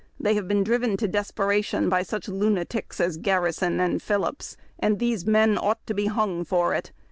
They 0.19 0.33
have 0.33 0.47
been 0.47 0.63
driven 0.63 0.97
to 0.97 1.07
desperation 1.07 1.87
by 1.87 2.01
such 2.01 2.27
lunatics 2.27 2.99
as 2.99 3.19
Garri 3.19 3.53
son 3.53 3.79
and 3.79 4.01
Phillips, 4.01 4.57
and 4.79 4.97
these 4.97 5.27
men 5.27 5.59
ought 5.59 5.85
to 5.85 5.93
be 5.93 6.07
hung 6.07 6.43
for 6.43 6.73
it." 6.73 6.91